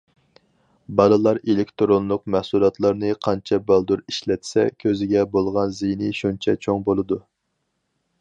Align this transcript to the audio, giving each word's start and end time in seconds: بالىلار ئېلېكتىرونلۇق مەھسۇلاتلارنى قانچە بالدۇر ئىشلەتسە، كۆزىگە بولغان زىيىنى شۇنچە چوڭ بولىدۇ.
بالىلار 0.99 1.39
ئېلېكتىرونلۇق 1.49 2.23
مەھسۇلاتلارنى 2.35 3.11
قانچە 3.27 3.59
بالدۇر 3.67 4.01
ئىشلەتسە، 4.13 4.65
كۆزىگە 4.85 5.27
بولغان 5.37 5.77
زىيىنى 5.81 6.11
شۇنچە 6.21 6.57
چوڭ 6.67 6.83
بولىدۇ. 6.89 7.19